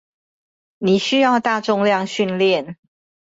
[0.79, 2.77] 你需要大重量訓練